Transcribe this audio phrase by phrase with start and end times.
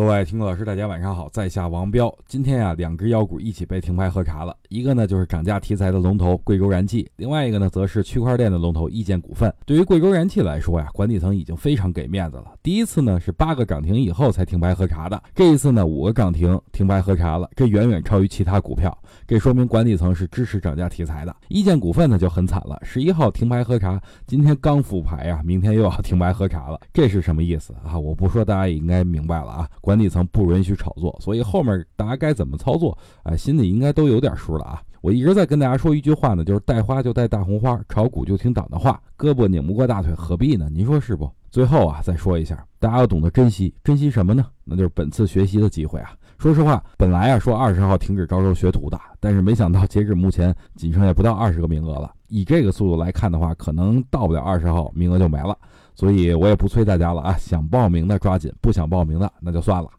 [0.00, 2.10] 各位听众老师，大家晚上好，在下王彪。
[2.26, 9.52] 今天啊，两只妖股一起被停牌喝茶了，一个呢就是涨价题材的龙头贵州燃气，另外一个呢则是区块链的龙头易建股份。
[9.66, 12.46] 对于贵州燃气来说呀，管理层已经非常给面子了。
[12.62, 18.96] 第一次呢是八个涨停以后才停牌喝茶的，这一次呢五个涨停停牌喝茶了，这远远超于其他股票，
[19.26, 21.36] 这说明管理层是支持涨价题材的。
[21.48, 27.98] 易建股份呢就很惨了，十一号停牌喝茶，今天刚复牌呀，明天又要停牌喝茶了，这是什么意思啊？
[27.98, 29.68] 我不说，大家也应该明白了啊。
[29.90, 34.80] 管理层不允许炒作，所以后面大家该怎么操作，哎，心里应该都有点数了啊。
[35.00, 40.68] 我一直在跟大家说一句话呢，就是带花就带大红花，炒股就听党的话，胳膊拧不过大腿，何必呢？
[40.72, 41.28] 您说是不？
[41.50, 44.46] 最后啊，再说一下，大家要懂得珍惜，珍惜什么呢？
[44.62, 46.12] 那就是本次学习的机会啊。
[46.38, 52.12] 说实话，本来啊说二十号停止招收学徒的，但是没想到截止目前仅剩下不到二十个名额了。
[52.30, 55.54] 以这个速度来看的话，可能到不了二十号名额就没了。
[55.94, 59.90] 所以我也不催大家了啊，想报名的抓紧，不想报名的那就算了。